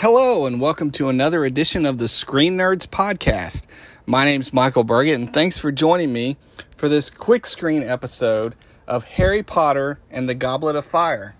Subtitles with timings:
[0.00, 3.64] Hello, and welcome to another edition of the Screen Nerds Podcast.
[4.04, 6.36] My name's Michael Burgett, and thanks for joining me
[6.76, 8.54] for this quick screen episode
[8.86, 11.34] of Harry Potter and the Goblet of Fire,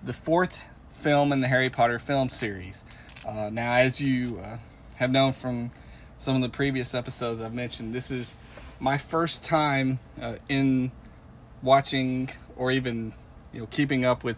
[0.00, 0.62] the fourth
[0.92, 2.84] film in the Harry Potter film series.
[3.26, 4.58] Uh, now, as you uh,
[4.94, 5.72] have known from
[6.18, 8.36] some of the previous episodes I've mentioned, this is
[8.78, 10.92] my first time uh, in
[11.64, 13.12] watching or even
[13.52, 14.36] you know keeping up with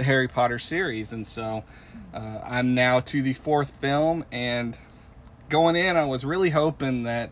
[0.00, 1.62] the Harry Potter series, and so
[2.14, 4.24] uh, I'm now to the fourth film.
[4.32, 4.74] And
[5.50, 7.30] going in, I was really hoping that,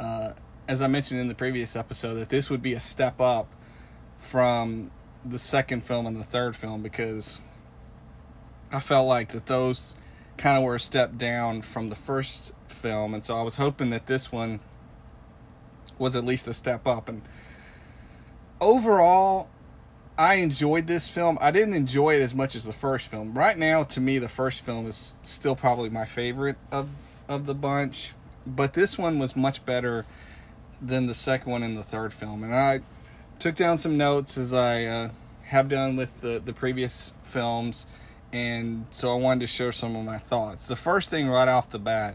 [0.00, 0.30] uh,
[0.66, 3.52] as I mentioned in the previous episode, that this would be a step up
[4.16, 4.90] from
[5.26, 7.42] the second film and the third film because
[8.72, 9.94] I felt like that those
[10.38, 13.90] kind of were a step down from the first film, and so I was hoping
[13.90, 14.60] that this one
[15.98, 17.10] was at least a step up.
[17.10, 17.20] And
[18.58, 19.50] overall,
[20.18, 21.36] I enjoyed this film.
[21.42, 23.34] I didn't enjoy it as much as the first film.
[23.34, 26.88] Right now, to me, the first film is still probably my favorite of
[27.28, 28.12] of the bunch,
[28.46, 30.06] but this one was much better
[30.80, 32.44] than the second one and the third film.
[32.44, 32.80] And I
[33.38, 35.10] took down some notes as I uh,
[35.44, 37.86] have done with the the previous films,
[38.32, 40.66] and so I wanted to share some of my thoughts.
[40.66, 42.14] The first thing right off the bat,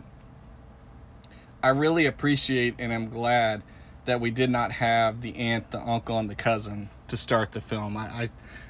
[1.62, 3.62] I really appreciate and I'm glad
[4.06, 7.62] that we did not have the aunt, the uncle, and the cousin to start the
[7.62, 7.95] film.
[7.95, 8.30] I, I,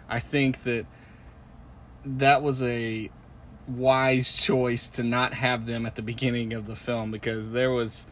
[0.09, 0.85] I think that
[2.03, 3.09] that was a
[3.67, 8.07] wise choice to not have them at the beginning of the film because there was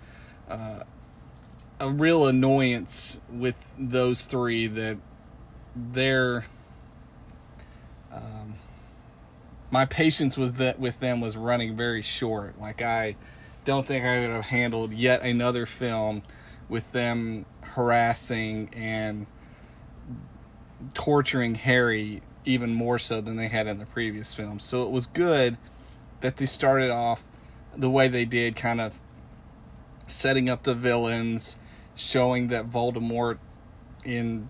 [0.49, 0.83] uh,
[1.79, 4.97] a real annoyance with those three that
[5.75, 6.45] their
[8.11, 8.55] um,
[9.71, 12.59] my patience was that with them was running very short.
[12.59, 13.15] Like I
[13.65, 16.21] don't think I would have handled yet another film
[16.69, 19.25] with them harassing and
[20.93, 24.59] torturing Harry even more so than they had in the previous film.
[24.59, 25.57] So it was good
[26.21, 27.23] that they started off
[27.75, 28.97] the way they did, kind of
[30.07, 31.57] setting up the villains,
[31.95, 33.37] showing that Voldemort,
[34.03, 34.49] in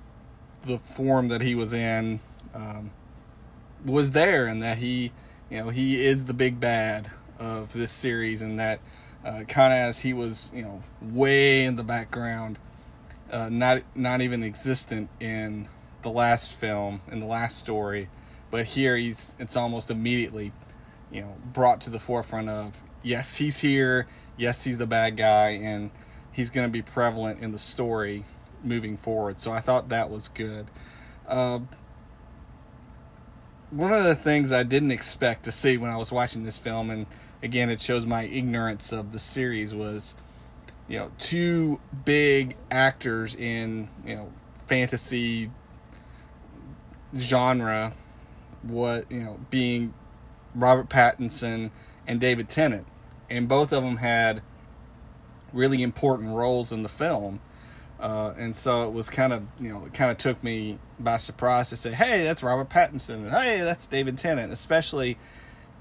[0.64, 2.20] the form that he was in,
[2.54, 2.92] um,
[3.86, 5.12] was there, and that he,
[5.50, 7.10] you know, he is the big bad
[7.40, 8.80] of this series, and that
[9.26, 12.58] uh, kind of as he was, you know, way in the background,
[13.32, 15.68] uh, not not even existent in
[16.02, 18.10] the last film and the last story,
[18.52, 20.52] but here he's it's almost immediately,
[21.12, 25.50] you know, brought to the forefront of yes he's here, yes he's the bad guy,
[25.50, 25.92] and
[26.32, 28.24] he's going to be prevalent in the story
[28.64, 29.40] moving forward.
[29.40, 30.68] So I thought that was good.
[31.28, 31.60] Uh,
[33.72, 36.90] one of the things I didn't expect to see when I was watching this film,
[36.90, 37.06] and
[37.44, 40.16] again, it shows my ignorance of the series, was
[40.88, 44.32] you know two big actors in you know
[44.66, 45.52] fantasy
[47.18, 47.94] genre
[48.62, 49.94] what you know being
[50.56, 51.72] Robert Pattinson
[52.08, 52.86] and David Tennant.
[53.30, 54.42] And both of them had
[55.54, 57.40] really important roles in the film.
[58.00, 61.18] Uh, and so it was kind of you know it kind of took me by
[61.18, 63.26] surprise to say hey that's Robert Pattinson.
[63.26, 64.52] And hey that's David Tennant.
[64.54, 65.18] Especially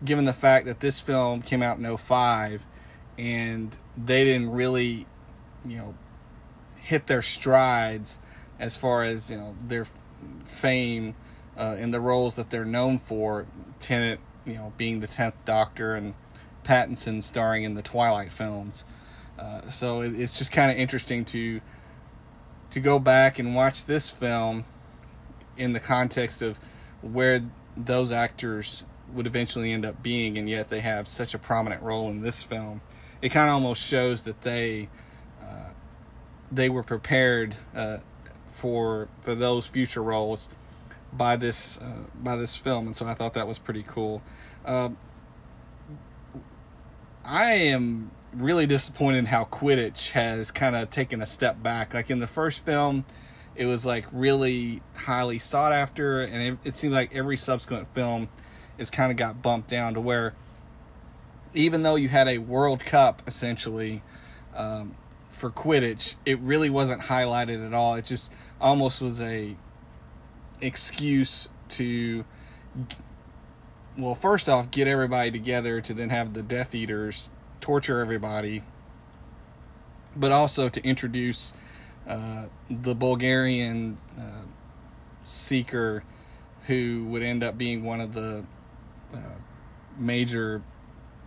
[0.05, 2.65] given the fact that this film came out in 05
[3.17, 5.07] and they didn't really
[5.65, 5.95] you know
[6.77, 8.19] hit their strides
[8.59, 9.87] as far as you know their
[10.45, 11.15] fame
[11.57, 13.47] uh, in the roles that they're known for.
[13.81, 16.15] Tennant, you know, being the tenth Doctor, and
[16.65, 18.85] Pattinson starring in the Twilight films.
[19.39, 21.61] Uh, so it, it's just kind of interesting to
[22.71, 24.65] to go back and watch this film
[25.57, 26.59] in the context of
[27.01, 27.43] where
[27.77, 32.09] those actors would eventually end up being, and yet they have such a prominent role
[32.11, 32.81] in this film.
[33.23, 34.89] It kind of almost shows that they
[35.43, 35.71] uh,
[36.53, 37.99] they were prepared uh,
[38.59, 40.49] for for those future roles
[41.13, 44.21] by this uh, by this film, and so I thought that was pretty cool.
[44.65, 44.91] Uh,
[47.25, 51.95] I am really disappointed in how Quidditch has kind of taken a step back.
[51.95, 53.05] Like in the first film,
[53.55, 58.29] it was like really highly sought after, and it, it seems like every subsequent film,
[58.77, 60.35] it's kind of got bumped down to where,
[61.55, 64.03] even though you had a World Cup essentially
[64.55, 64.97] um,
[65.31, 67.95] for Quidditch, it really wasn't highlighted at all.
[67.95, 69.57] It just almost was a
[70.61, 72.25] excuse to
[73.97, 78.63] well first off get everybody together to then have the death eaters torture everybody
[80.17, 81.55] but also to introduce
[82.09, 84.43] uh, the bulgarian uh,
[85.25, 86.03] seeker
[86.67, 88.45] who would end up being one of the
[89.15, 89.19] uh,
[89.97, 90.63] major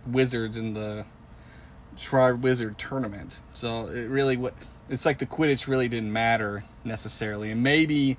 [0.06, 1.04] wizards in the
[1.96, 3.38] Triwizard tournament.
[3.54, 4.54] So it really what
[4.92, 8.16] it's like the quidditch really didn't matter necessarily and maybe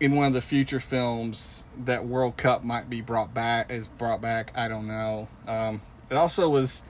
[0.00, 4.22] in one of the future films that World Cup might be brought back is brought
[4.22, 4.50] back.
[4.56, 5.28] I don't know.
[5.46, 6.82] Um, it also was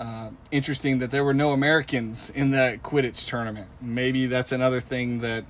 [0.00, 3.68] uh, interesting that there were no Americans in that Quidditch tournament.
[3.80, 5.44] Maybe that's another thing that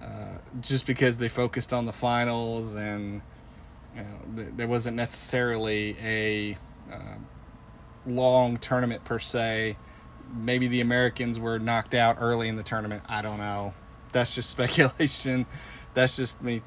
[0.00, 3.20] uh, just because they focused on the finals and
[3.96, 6.56] you know, th- there wasn't necessarily a
[6.92, 7.16] uh,
[8.06, 9.76] long tournament per se.
[10.36, 13.02] Maybe the Americans were knocked out early in the tournament.
[13.08, 13.74] I don't know.
[14.12, 15.46] That's just speculation.
[15.94, 16.62] That's just me,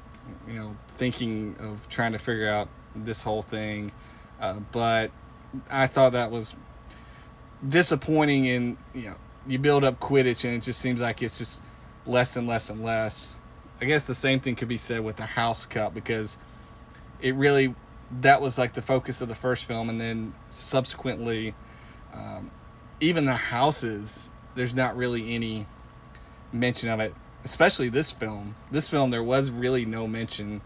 [0.46, 3.92] you know, thinking of trying to figure out this whole thing.
[4.40, 5.10] Uh, but
[5.70, 6.54] I thought that was
[7.66, 8.48] disappointing.
[8.48, 9.14] And you know,
[9.46, 11.62] you build up Quidditch and it just seems like it's just
[12.06, 13.36] less and less and less.
[13.80, 16.38] I guess the same thing could be said with the House Cup because
[17.20, 17.74] it really
[18.20, 21.54] that was like the focus of the first film, and then subsequently,
[22.12, 22.50] um,
[23.00, 24.30] even the houses.
[24.54, 25.66] There's not really any
[26.52, 27.14] mention of it,
[27.44, 28.56] especially this film.
[28.70, 30.60] This film, there was really no mention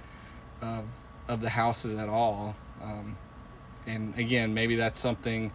[0.60, 0.84] of
[1.28, 2.54] of the houses at all.
[2.82, 3.16] Um,
[3.86, 5.52] and again, maybe that's something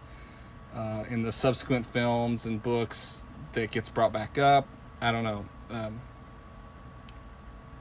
[0.74, 4.66] uh, in the subsequent films and books that gets brought back up.
[5.00, 5.44] I don't know.
[5.70, 6.00] Um,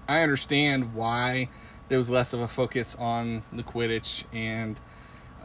[0.08, 1.50] I understand why
[1.88, 4.80] there was less of a focus on the Quidditch and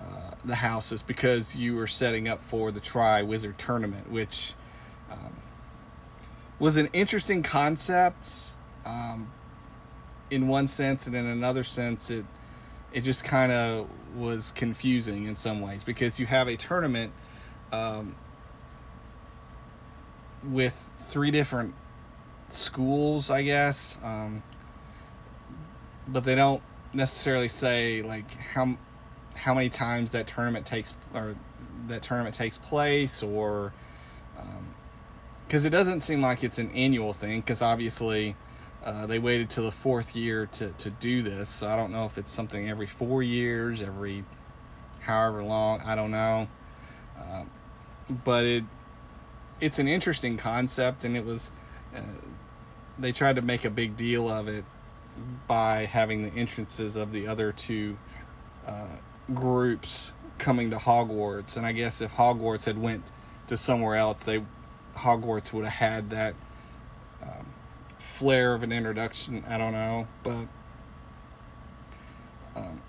[0.04, 4.54] uh, the houses because you were setting up for the Triwizard Tournament, which
[5.10, 5.36] um,
[6.58, 9.32] was an interesting concept um,
[10.30, 12.24] in one sense, and in another sense, it
[12.92, 17.12] it just kind of was confusing in some ways because you have a tournament
[17.72, 18.14] um,
[20.44, 21.74] with three different
[22.48, 23.98] schools, I guess.
[24.02, 24.42] Um,
[26.06, 26.62] but they don't
[26.92, 28.76] necessarily say like how
[29.34, 31.36] how many times that tournament takes or
[31.88, 33.72] that tournament takes place or
[35.46, 38.36] because um, it doesn't seem like it's an annual thing because obviously
[38.84, 41.48] uh, they waited till the fourth year to, to do this.
[41.48, 44.25] So i don't know if it's something every four years every
[45.00, 46.48] however long i don't know.
[47.19, 47.44] Uh,
[48.08, 48.64] but it
[49.60, 51.52] it's an interesting concept and it was
[51.94, 52.00] uh,
[52.98, 54.64] they tried to make a big deal of it
[55.46, 57.96] by having the entrances of the other two
[58.66, 58.87] uh,
[59.32, 61.56] groups coming to Hogwarts.
[61.56, 63.11] And I guess if Hogwarts had went
[63.47, 64.43] to somewhere else, they
[64.97, 66.35] Hogwarts would have had that
[67.23, 67.53] um,
[67.99, 69.44] flair of an introduction.
[69.49, 70.47] I don't know, but
[72.55, 72.81] um,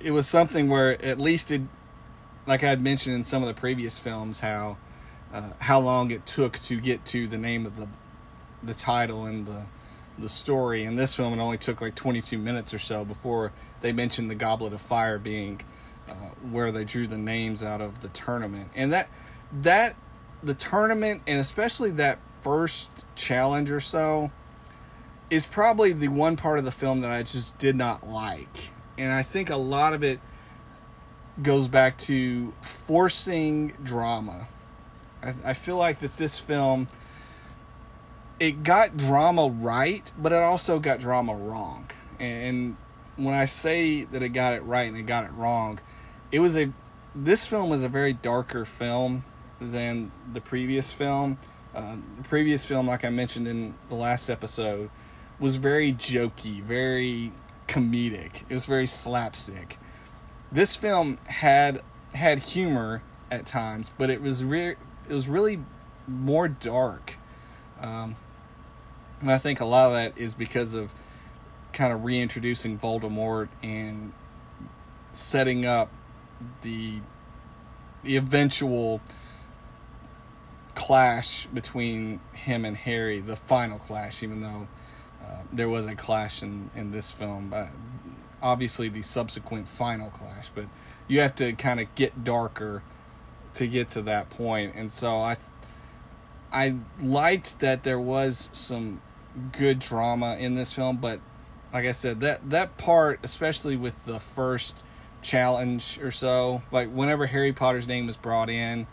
[0.00, 1.62] it was something where at least it,
[2.46, 4.78] like I had mentioned in some of the previous films, how
[5.32, 7.88] uh, how long it took to get to the name of the
[8.62, 9.66] the title and the
[10.18, 10.84] the story.
[10.84, 13.52] In this film, it only took like 22 minutes or so before
[13.82, 15.60] they mentioned the Goblet of Fire being
[16.08, 16.14] uh,
[16.50, 18.70] where they drew the names out of the tournament.
[18.74, 19.08] And that
[19.52, 19.96] that
[20.42, 24.30] the tournament and especially that first challenge or so
[25.30, 28.70] is probably the one part of the film that I just did not like.
[28.98, 30.20] And I think a lot of it
[31.42, 34.48] goes back to forcing drama.
[35.22, 36.88] I, I feel like that this film
[38.38, 41.88] it got drama right, but it also got drama wrong.
[42.18, 42.76] And
[43.16, 45.80] when I say that it got it right and it got it wrong,
[46.30, 46.72] it was a
[47.14, 49.24] this film was a very darker film
[49.60, 51.38] than the previous film.
[51.74, 54.90] Uh, the previous film, like I mentioned in the last episode,
[55.38, 57.32] was very jokey, very
[57.68, 58.42] comedic.
[58.48, 59.78] It was very slapstick.
[60.50, 61.80] This film had
[62.14, 64.76] had humor at times, but it was re-
[65.08, 65.60] it was really
[66.06, 67.16] more dark.
[67.80, 68.16] Um,
[69.20, 70.92] and I think a lot of that is because of
[71.72, 74.12] kind of reintroducing Voldemort and
[75.12, 75.90] setting up
[76.62, 77.00] the
[78.02, 79.00] the eventual
[80.74, 84.66] clash between him and Harry, the final clash, even though
[85.22, 87.48] uh, there was a clash in, in this film.
[87.48, 87.68] But
[88.42, 90.48] obviously, the subsequent final clash.
[90.48, 90.64] But
[91.06, 92.82] you have to kind of get darker
[93.54, 94.74] to get to that point.
[94.74, 95.36] And so I,
[96.50, 99.00] I liked that there was some
[99.52, 101.20] good drama in this film, but
[101.72, 104.84] like I said, that that part, especially with the first
[105.22, 108.86] challenge or so, like whenever Harry Potter's name was brought in,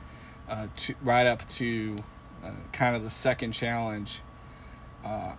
[0.48, 1.96] uh, to right up to
[2.44, 4.22] uh, kind of the second challenge,
[5.04, 5.36] uh,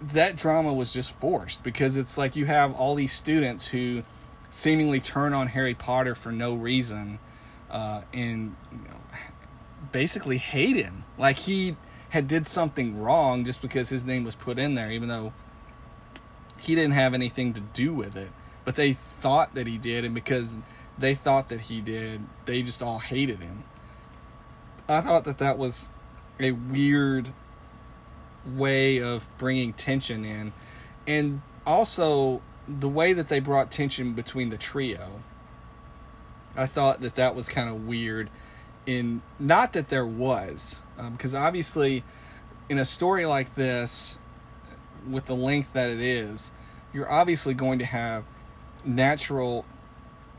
[0.00, 4.02] that drama was just forced because it's like you have all these students who
[4.50, 7.18] seemingly turn on Harry Potter for no reason,
[7.70, 9.00] uh, and you know,
[9.92, 11.04] basically hate him.
[11.18, 11.76] Like he
[12.10, 15.34] had did something wrong just because his name was put in there, even though
[16.58, 18.30] he didn't have anything to do with it.
[18.64, 20.56] But they thought that he did, and because
[20.98, 23.64] they thought that he did, they just all hated him.
[24.88, 25.88] I thought that that was
[26.40, 27.30] a weird
[28.46, 30.52] way of bringing tension in,
[31.06, 35.22] and also the way that they brought tension between the trio.
[36.56, 38.30] I thought that that was kind of weird.
[38.86, 40.82] In not that there was,
[41.12, 42.04] because um, obviously,
[42.68, 44.18] in a story like this,
[45.08, 46.52] with the length that it is,
[46.92, 48.24] you're obviously going to have
[48.84, 49.64] natural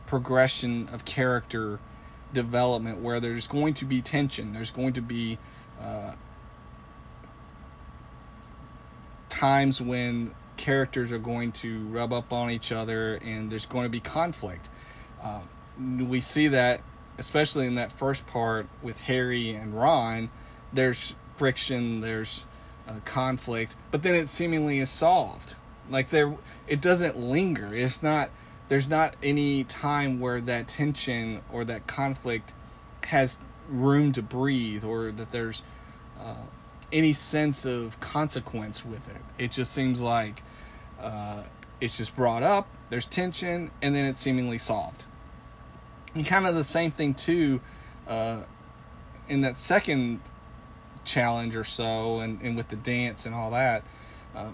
[0.06, 1.80] progression of character
[2.34, 4.54] development where there's going to be tension.
[4.54, 5.38] There's going to be
[5.82, 6.14] uh,
[9.30, 13.90] times when characters are going to rub up on each other and there's going to
[13.90, 14.70] be conflict.
[15.22, 15.42] Uh,
[15.80, 16.82] we see that,
[17.18, 20.30] especially in that first part with Harry and Ron,
[20.74, 22.48] there's friction, there's
[22.88, 25.56] uh, conflict, but then it seemingly is solved.
[25.90, 26.36] Like there,
[26.68, 27.74] it doesn't linger.
[27.74, 28.30] It's not.
[28.70, 32.52] There's not any time where that tension or that conflict
[33.06, 33.38] has
[33.70, 35.64] room to breathe, or that there's
[36.20, 36.36] uh,
[36.92, 39.22] any sense of consequence with it.
[39.38, 40.44] It just seems like
[41.00, 41.44] uh,
[41.80, 42.68] it's just brought up.
[42.90, 45.06] There's tension, and then it's seemingly solved.
[46.14, 47.62] And kind of the same thing too,
[48.08, 48.42] uh,
[49.30, 50.20] in that second
[51.08, 53.84] challenge or so, and, and with the dance and all that.
[54.36, 54.50] Uh,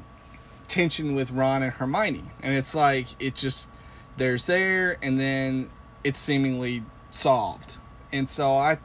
[0.67, 3.69] tension with Ron and Hermione, and it's like it just
[4.17, 5.69] there's there, and then
[6.03, 7.77] it's seemingly solved.
[8.12, 8.77] And so I,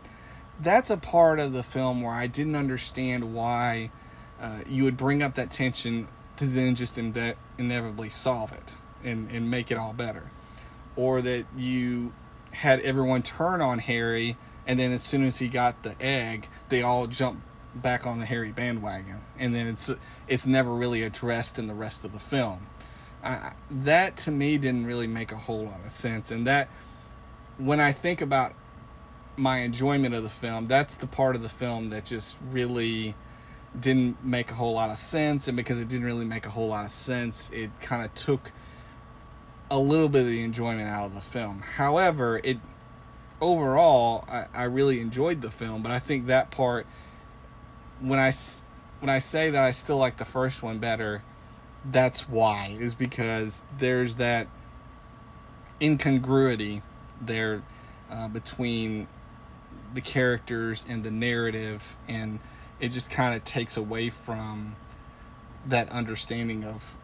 [0.61, 3.91] that's a part of the film where I didn't understand why
[4.41, 9.31] uh, you would bring up that tension to then just ine- inevitably solve it and
[9.31, 10.31] and make it all better,
[10.97, 12.13] or that you
[12.51, 16.83] had everyone turn on Harry, and then as soon as he got the egg, they
[16.83, 17.41] all jump
[17.83, 19.91] back on the Harry bandwagon, and then it's
[20.27, 22.67] it's never really addressed in the rest of the film.
[23.23, 26.69] I, that to me didn't really make a whole lot of sense, and that
[27.57, 28.55] when I think about
[29.37, 33.15] my enjoyment of the film, that's the part of the film that just really
[33.79, 36.69] didn't make a whole lot of sense, and because it didn't really make a whole
[36.69, 38.53] lot of sense, it kind of took
[39.71, 41.61] a little bit of the enjoyment out of the film.
[41.77, 42.59] However, it
[43.41, 46.87] overall, I, I really enjoyed the film, but I think that part
[48.01, 48.33] when I
[49.01, 51.23] when I say that I still like the first one better,
[51.85, 54.49] that's why is because there's that
[55.81, 56.83] incongruity
[57.21, 57.63] there
[58.11, 59.07] uh, between
[59.95, 62.41] the characters and the narrative, and
[62.81, 64.77] it just kind of takes away from
[65.67, 66.97] that understanding of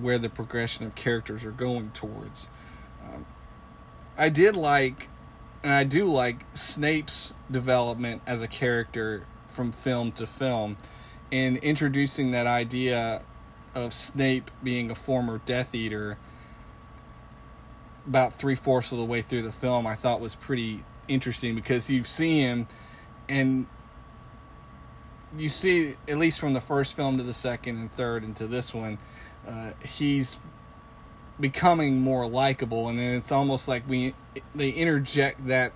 [0.00, 2.48] where the progression of characters are going towards.
[3.04, 3.26] Um,
[4.16, 5.08] I did like,
[5.62, 10.76] and I do like Snape's development as a character from film to film
[11.32, 13.22] and introducing that idea
[13.74, 16.18] of Snape being a former Death Eater
[18.06, 21.90] about three fourths of the way through the film, I thought was pretty interesting because
[21.90, 22.68] you see him
[23.28, 23.66] and
[25.36, 28.46] you see, at least from the first film to the second and third and to
[28.46, 28.98] this one,
[29.46, 30.38] uh, he's
[31.38, 34.14] becoming more likable, and it's almost like we
[34.54, 35.72] they interject that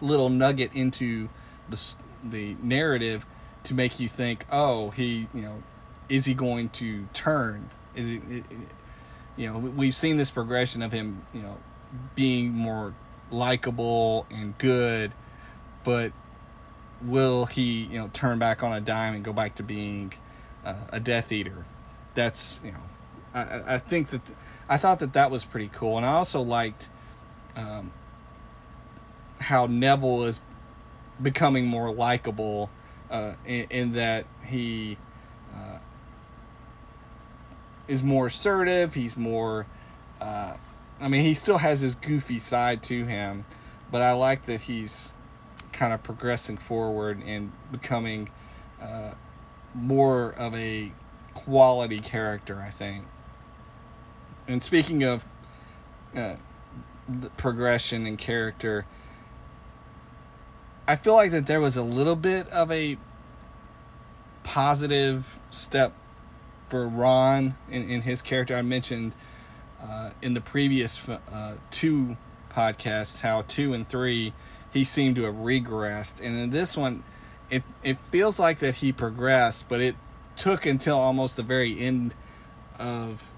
[0.00, 1.28] little nugget into
[1.68, 3.26] the the narrative
[3.64, 5.62] to make you think, oh, he, you know,
[6.08, 7.70] is he going to turn?
[7.94, 8.20] Is he,
[9.36, 11.58] you know, we've seen this progression of him, you know,
[12.14, 12.94] being more
[13.30, 15.12] likable and good,
[15.84, 16.12] but
[17.02, 20.12] will he, you know, turn back on a dime and go back to being
[20.64, 21.64] uh, a Death Eater?
[22.14, 22.82] That's, you know,
[23.34, 24.20] I, I think that
[24.68, 26.88] I thought that that was pretty cool, and I also liked
[27.56, 27.92] um,
[29.40, 30.40] how Neville is
[31.22, 32.70] becoming more likable
[33.10, 34.96] uh, in, in, that he
[35.54, 35.78] uh,
[37.88, 38.94] is more assertive.
[38.94, 39.66] He's more.
[40.20, 40.54] Uh,
[41.00, 43.44] I mean, he still has his goofy side to him,
[43.90, 45.14] but I like that he's
[45.72, 48.28] kind of progressing forward and becoming
[48.80, 49.12] uh,
[49.74, 50.92] more of a
[51.34, 52.60] quality character.
[52.60, 53.04] I think.
[54.46, 55.24] And speaking of
[56.14, 56.34] uh,
[57.36, 58.84] progression and character,
[60.90, 62.98] I feel like that there was a little bit of a
[64.42, 65.92] positive step
[66.66, 68.56] for Ron in, in his character.
[68.56, 69.12] I mentioned
[69.80, 72.16] uh, in the previous uh, two
[72.52, 74.32] podcasts how two and three
[74.72, 77.04] he seemed to have regressed, and in this one,
[77.50, 79.94] it it feels like that he progressed, but it
[80.34, 82.16] took until almost the very end
[82.80, 83.30] of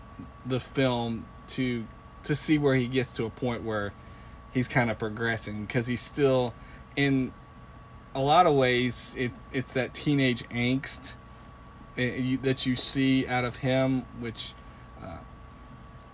[0.47, 1.85] the film to
[2.23, 3.93] to see where he gets to a point where
[4.55, 6.55] he's kind of progressing because he's still
[6.97, 7.31] in
[8.15, 11.15] a lot of ways, it it's that teenage angst
[11.97, 14.55] eh, that you see out of him, which
[15.03, 15.19] uh,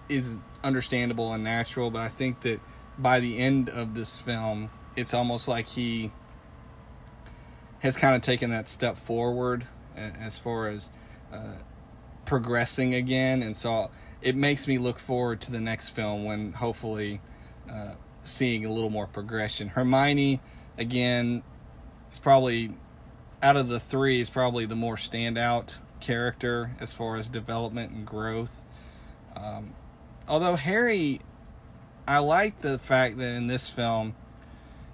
[0.08, 1.90] is understandable and natural.
[1.90, 2.60] But I think that
[2.98, 6.12] by the end of this film, it's almost like he
[7.80, 10.92] has kind of taken that step forward as far as
[11.32, 11.54] uh,
[12.24, 13.90] progressing again, and so
[14.20, 17.20] it makes me look forward to the next film when hopefully
[17.70, 17.92] uh,
[18.24, 19.68] seeing a little more progression.
[19.68, 20.40] Hermione,
[20.76, 21.42] again,
[22.18, 22.72] is probably
[23.40, 28.04] out of the three is probably the more standout character as far as development and
[28.04, 28.64] growth.
[29.36, 29.74] Um,
[30.26, 31.20] although Harry,
[32.08, 34.16] I like the fact that in this film,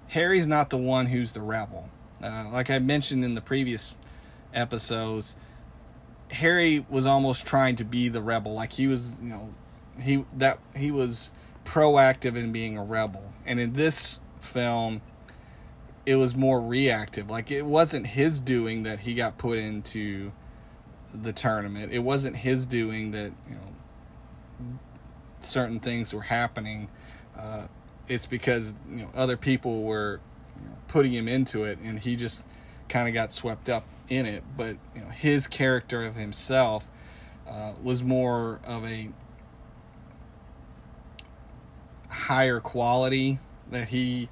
[0.09, 1.89] Harry's not the one who's the rebel.
[2.21, 3.95] Uh, like I mentioned in the previous
[4.53, 5.35] episodes,
[6.29, 8.53] Harry was almost trying to be the rebel.
[8.53, 9.53] Like he was, you know,
[9.99, 11.31] he that he was
[11.63, 13.33] proactive in being a rebel.
[13.47, 15.01] And in this film,
[16.05, 17.29] it was more reactive.
[17.29, 20.31] Like it wasn't his doing that he got put into
[21.13, 21.91] the tournament.
[21.91, 24.79] It wasn't his doing that you know
[25.39, 26.89] certain things were happening.
[27.37, 27.63] Uh,
[28.07, 30.19] it's because you know other people were
[30.61, 32.45] you know, putting him into it, and he just
[32.87, 34.43] kind of got swept up in it.
[34.55, 36.87] But you know his character of himself
[37.47, 39.09] uh, was more of a
[42.09, 43.39] higher quality
[43.71, 44.29] that he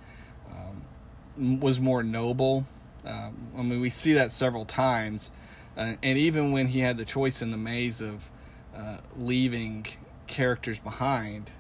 [1.37, 2.65] was more noble.
[3.05, 5.31] Um, I mean, we see that several times,
[5.75, 8.29] uh, and even when he had the choice in the maze of
[8.75, 9.85] uh, leaving
[10.27, 11.51] characters behind,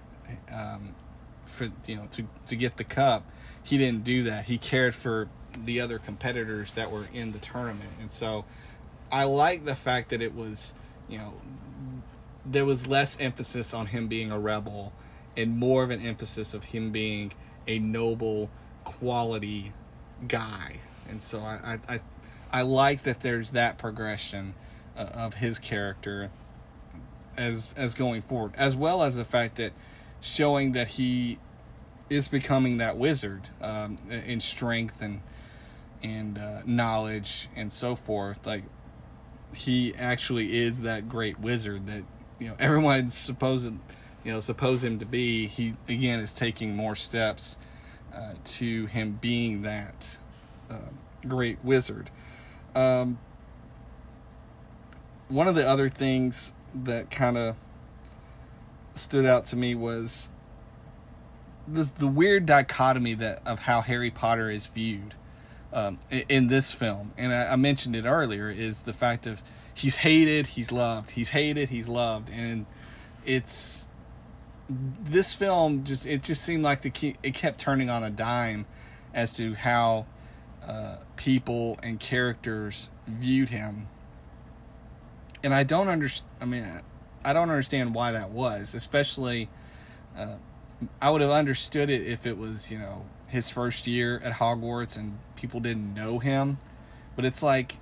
[0.51, 0.95] um,
[1.45, 3.29] for you know to to get the cup,
[3.63, 4.45] he didn't do that.
[4.45, 5.27] He cared for
[5.65, 8.45] the other competitors that were in the tournament, and so
[9.11, 10.73] I like the fact that it was
[11.09, 11.33] you know
[12.45, 14.93] there was less emphasis on him being a rebel
[15.35, 17.31] and more of an emphasis of him being
[17.67, 18.49] a noble
[18.83, 19.73] quality
[20.27, 20.77] guy.
[21.09, 21.99] And so i i
[22.51, 24.53] i, like that there's that progression
[24.97, 26.31] uh, of his character
[27.35, 29.73] as as going forward as well as the fact that
[30.21, 31.37] showing that he
[32.09, 35.21] is becoming that wizard um, in strength and
[36.03, 38.45] and uh, knowledge and so forth.
[38.45, 38.63] Like
[39.55, 42.03] he actually is that great wizard that
[42.39, 43.73] you know everyone's supposed
[44.23, 45.47] you know suppose him to be.
[45.47, 47.57] He again is taking more steps
[48.15, 50.17] uh, to him being that
[50.69, 50.77] uh,
[51.27, 52.09] great wizard.
[52.75, 53.19] Um,
[55.27, 57.55] one of the other things that kind of
[58.93, 60.29] stood out to me was
[61.67, 65.15] the the weird dichotomy that of how Harry Potter is viewed
[65.71, 69.41] um, in, in, this film, and I, I, mentioned it earlier, is the fact of
[69.73, 72.65] he's hated, he's loved, he's hated, he's loved, and
[73.25, 73.87] it's
[74.69, 78.65] this film just it just seemed like the key, it kept turning on a dime
[79.13, 80.05] as to how
[80.65, 83.87] uh, people and characters viewed him,
[85.43, 86.29] and I don't understand.
[86.41, 86.65] I mean,
[87.23, 89.49] I don't understand why that was, especially.
[90.17, 90.35] Uh,
[91.01, 94.97] I would have understood it if it was, you know, his first year at Hogwarts
[94.97, 96.57] and people didn't know him.
[97.15, 97.77] But it's like,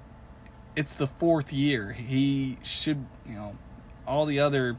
[0.76, 1.94] it's the fourth year.
[1.94, 3.56] He should, you know,
[4.06, 4.78] all the other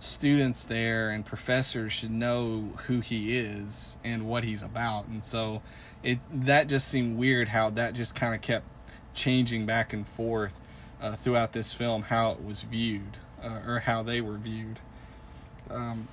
[0.00, 5.06] students there and professors should know who he is and what he's about.
[5.06, 5.62] And so
[6.02, 8.66] it that just seemed weird how that just kind of kept
[9.14, 10.54] changing back and forth
[11.00, 14.78] uh, throughout this film how it was viewed uh, or how they were viewed.
[15.70, 16.08] Um,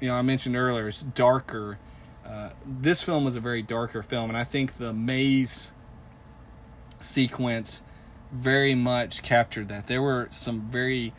[0.00, 1.78] you know, I mentioned earlier it's darker.
[2.24, 5.72] Uh, this film was a very darker film, and I think the maze
[7.00, 7.82] sequence
[8.32, 9.88] very much captured that.
[9.88, 11.12] There were some very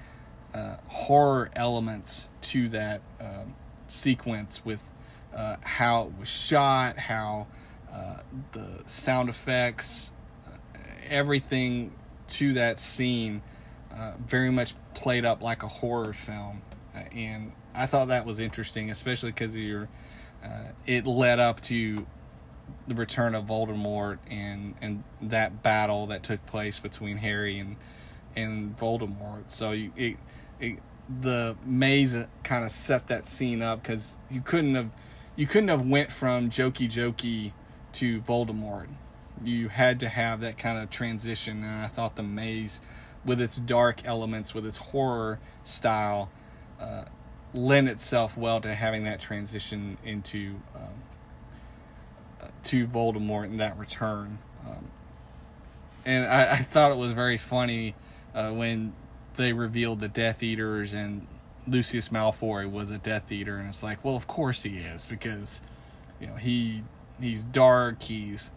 [0.56, 3.56] uh, horror elements to that um,
[3.88, 4.82] sequence with
[5.36, 7.48] uh, how it was shot, how
[7.92, 8.20] uh,
[8.54, 10.14] the sound effects,
[10.48, 10.52] uh,
[11.10, 11.92] everything
[12.28, 13.42] to that scene
[13.94, 16.62] uh, very much played up like a horror film.
[16.96, 19.90] Uh, and I thought that was interesting, especially because your
[20.86, 22.06] it led up to
[22.88, 27.76] the return of Voldemort and and that battle that took place between Harry and
[28.36, 29.50] and Voldemort.
[29.50, 30.18] So you, it
[30.60, 30.80] it,
[31.22, 34.90] the maze kind of set that scene up because you couldn't have
[35.36, 37.52] you couldn't have went from jokey jokey
[37.94, 38.88] to Voldemort.
[39.44, 42.82] You had to have that kind of transition, and I thought the maze,
[43.26, 46.30] with its dark elements, with its horror style,
[46.80, 47.06] uh,
[47.54, 50.82] lent itself well to having that transition into um,
[52.42, 54.40] uh, to Voldemort and that return.
[54.66, 54.90] Um,
[56.06, 57.96] and I, I, thought it was very funny
[58.34, 58.94] uh, when
[59.36, 61.28] they revealed the Death Eaters and
[61.68, 65.62] Lucius Malfoy was a Death Eater, and it's like, well, of course he is because
[66.20, 66.84] you know he
[67.20, 68.52] he's dark, he's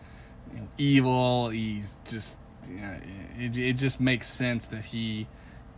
[0.52, 2.38] you know, evil, he's just
[2.68, 2.96] you know,
[3.38, 5.26] it it just makes sense that he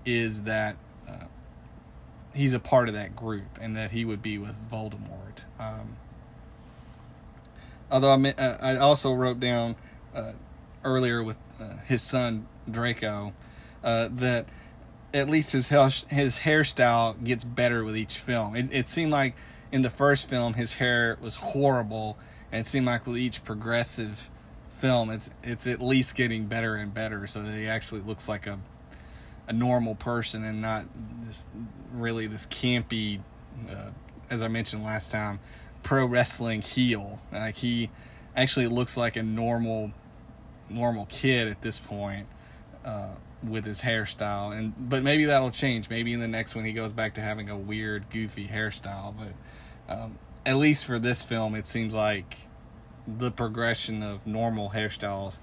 [0.05, 0.77] is that
[1.09, 1.27] uh,
[2.35, 5.45] he's a part of that group and that he would be with Voldemort.
[5.59, 5.97] Um,
[7.91, 9.77] although I uh, I also wrote down
[10.15, 10.33] uh,
[10.85, 13.33] earlier with uh, his son Draco
[13.85, 14.47] uh, that
[15.13, 18.55] at least his his hairstyle gets better with each film.
[18.57, 19.35] It, it seemed like
[19.73, 22.19] in the first film his hair was horrible,
[22.53, 24.31] and it seemed like with each progressive
[24.71, 28.47] film, it's it's at least getting better and better, so that he actually looks like
[28.47, 28.59] a
[29.49, 30.85] a normal person and not
[31.27, 31.47] this
[31.93, 33.21] really this campy,
[33.69, 33.91] uh,
[34.31, 35.41] as I mentioned last time,
[35.83, 37.21] pro wrestling heel.
[37.33, 37.91] Like he
[38.37, 39.93] actually looks like a normal
[40.69, 42.27] normal kid at this point.
[42.85, 45.89] Uh, with his hairstyle and but maybe that'll change.
[45.89, 49.95] Maybe in the next one he goes back to having a weird goofy hairstyle but
[49.95, 52.37] um, at least for this film it seems like
[53.07, 55.39] the progression of normal hairstyles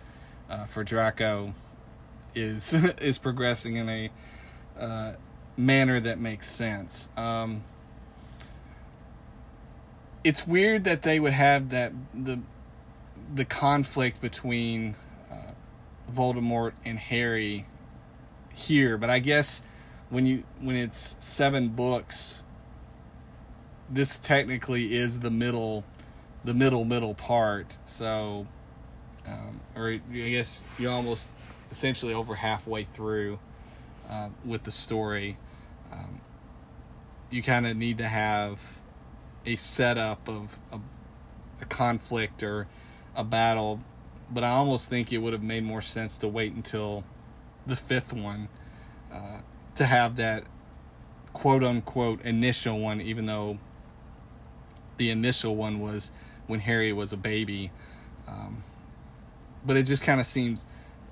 [0.49, 1.53] uh, for draco
[2.36, 4.10] is is progressing in a
[4.79, 5.13] uh,
[5.57, 7.10] manner that makes sense.
[7.17, 7.63] Um,
[10.23, 12.39] it's weird that they would have that the
[13.33, 14.95] the conflict between
[15.31, 15.51] uh,
[16.13, 17.65] Voldemort and Harry
[18.57, 19.61] here, but I guess
[20.09, 22.43] when you when it's seven books,
[23.89, 25.83] this technically is the middle,
[26.43, 27.77] the middle middle part.
[27.85, 28.47] So,
[29.25, 29.97] um, or I
[30.29, 31.29] guess you almost
[31.71, 33.39] essentially over halfway through
[34.09, 35.37] uh, with the story.
[35.91, 36.21] Um,
[37.29, 38.59] you kind of need to have
[39.45, 40.79] a setup of a,
[41.61, 42.67] a conflict or
[43.15, 43.81] a battle,
[44.31, 47.03] but I almost think it would have made more sense to wait until
[47.67, 48.49] the fifth one
[49.13, 49.39] uh,
[49.75, 50.43] to have that
[51.34, 53.58] quote unquote initial one, even though
[54.97, 56.12] the initial one was
[56.47, 57.71] when Harry was a baby.
[58.27, 58.63] Um,
[59.65, 60.65] but it just kind of seems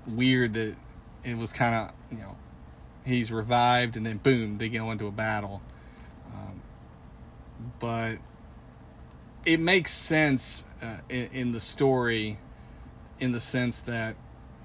[0.07, 0.75] weird that
[1.23, 2.35] it was kind of, you know,
[3.05, 5.61] he's revived and then boom, they go into a battle.
[6.33, 6.61] Um,
[7.79, 8.17] but
[9.45, 12.37] it makes sense uh, in, in, the story
[13.19, 14.15] in the sense that,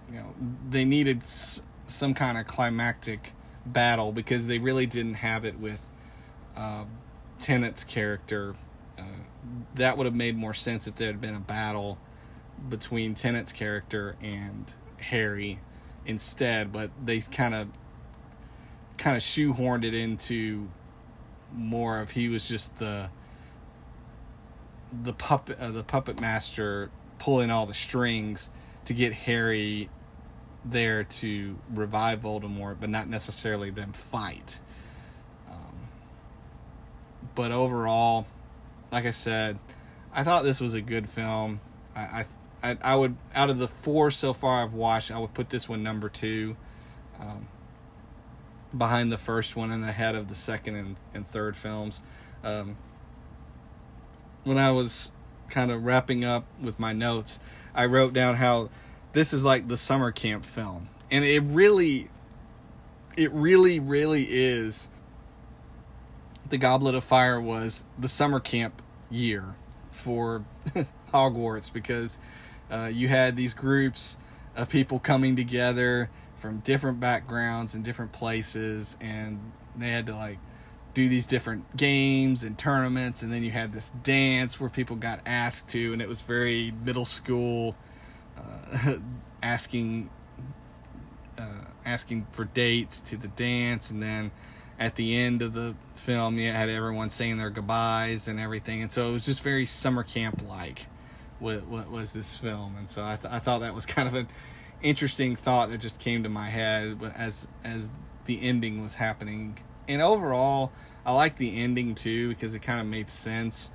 [0.09, 0.35] you know,
[0.69, 1.23] they needed
[1.93, 3.33] some kind of climactic
[3.67, 5.89] battle because they really didn't have it with
[6.57, 6.85] uh,
[7.39, 8.57] Tennant's character.
[8.99, 9.03] Uh,
[9.75, 11.99] that would have made more sense if there had been a battle
[12.69, 15.61] between Tennant's character and Harry
[16.05, 17.69] instead, but they kind of
[18.97, 20.69] kind of shoehorned it into
[21.53, 23.09] more of he was just the
[25.03, 28.51] the puppet uh, the puppet master pulling all the strings
[28.85, 29.89] to get Harry
[30.65, 34.61] there to revive Voldemort, but not necessarily them fight.
[35.51, 35.89] Um,
[37.35, 38.27] but overall,
[38.93, 39.59] like I said,
[40.13, 41.61] I thought this was a good film.
[41.95, 42.27] I,
[42.63, 45.69] I, I would out of the four so far I've watched, I would put this
[45.69, 46.57] one number two,
[47.19, 47.49] um,
[48.77, 52.03] behind the first one and ahead of the second and, and third films.
[52.45, 52.77] Um,
[54.45, 55.11] when I was
[55.49, 57.41] kind of wrapping up with my notes,
[57.75, 58.71] I wrote down how
[59.13, 60.89] this is like the summer camp film.
[61.11, 62.11] And it really
[63.17, 64.89] it really really is
[66.49, 69.55] the Goblet of Fire was the summer camp year
[69.91, 70.45] for
[71.13, 72.19] Hogwarts because
[72.71, 74.17] uh, you had these groups
[74.57, 80.39] of people coming together from different backgrounds and different places, and they had to like
[80.95, 85.21] do these different games and tournaments, and then you had this dance where people got
[85.27, 87.77] asked to, and it was very middle school
[88.37, 88.95] uh,
[89.43, 90.11] asking
[91.39, 94.31] uh, asking for dates to the dance, and then
[94.79, 98.91] at the end of the film, you had everyone saying their goodbyes and everything, and
[98.91, 100.87] so it was just very summer camp like.
[101.39, 102.77] What, what was this film?
[102.77, 104.29] And so I, th- I thought that was kind of an
[104.83, 107.93] interesting thought that just came to my head as as
[108.27, 109.59] the ending was happening.
[109.89, 110.73] And overall,
[111.05, 113.71] I like the ending too because it kind of made sense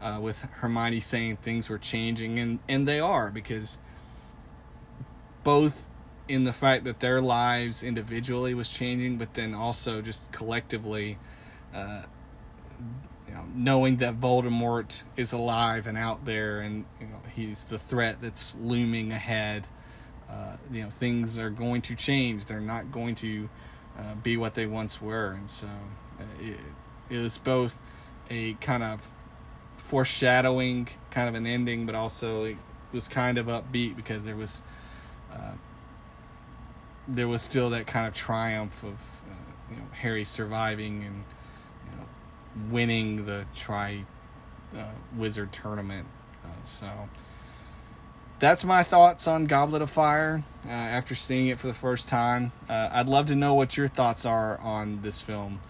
[0.00, 3.78] uh, with Hermione saying things were changing, and and they are because
[5.42, 5.86] both
[6.28, 11.18] in the fact that their lives individually was changing, but then also just collectively,
[11.74, 12.02] uh,
[13.28, 17.78] you know, knowing that Voldemort is alive and out there, and you know he's the
[17.78, 19.66] threat that's looming ahead.
[20.30, 22.46] Uh, you know, things are going to change.
[22.46, 23.48] They're not going to
[23.98, 26.58] uh, be what they once were, and so uh, it,
[27.08, 27.82] it was both
[28.30, 29.08] a kind of
[29.78, 32.56] foreshadowing, kind of an ending, but also it
[32.92, 34.62] was kind of upbeat because there was
[35.32, 35.52] uh,
[37.08, 39.34] there was still that kind of triumph of uh,
[39.70, 41.24] you know Harry surviving and
[41.84, 44.04] you know winning the tri
[44.76, 44.84] uh,
[45.16, 46.06] wizard tournament.
[46.44, 46.88] Uh, so
[48.38, 52.52] that's my thoughts on Goblet of Fire after seeing it for the first time.
[52.68, 55.60] I'd love to know what your thoughts are on this film.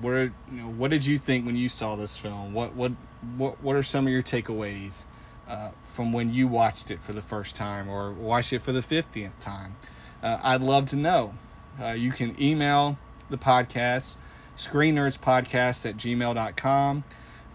[0.00, 2.52] what you know, what did you think when you saw this film?
[2.52, 2.92] What what
[3.36, 5.06] what what are some of your takeaways?
[5.48, 8.82] Uh, from when you watched it for the first time or watched it for the
[8.82, 9.76] 50th time.
[10.22, 11.34] Uh, I'd love to know.
[11.82, 12.98] Uh, you can email
[13.30, 14.16] the podcast,
[14.56, 17.04] screennerdspodcast at gmail.com.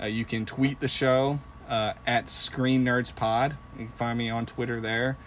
[0.02, 3.58] Uh, you can tweet the show uh, at Screen Nerds Pod.
[3.78, 5.18] You can find me on Twitter there.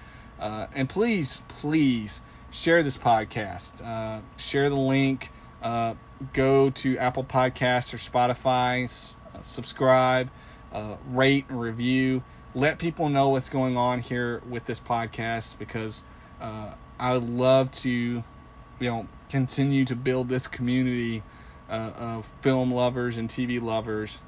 [0.41, 4.23] Uh, and please, please share this podcast.
[4.37, 5.31] Share the link.
[6.33, 8.85] Go to Apple Podcasts or Spotify.
[8.85, 10.31] S- subscribe,
[11.07, 12.23] rate, and review.
[12.57, 16.03] Let people know what's going on here with this podcast because
[16.41, 18.25] uh, I would love to, you
[18.81, 21.23] know, continue to build this community
[21.69, 24.21] uh, of film lovers and TV lovers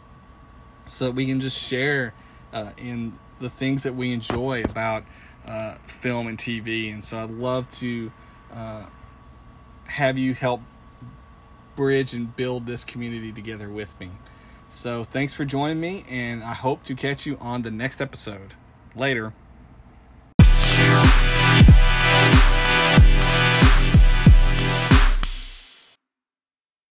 [0.84, 2.12] so that we can just share
[2.52, 5.04] uh, in the things that we enjoy about
[5.46, 6.92] uh, film and TV.
[6.92, 8.12] And so I'd love to
[8.52, 8.84] uh,
[9.86, 10.60] have you help
[11.76, 14.10] bridge and build this community together with me.
[14.68, 18.54] So thanks for joining me, and I hope to catch you on the next episode.
[18.94, 19.32] Later.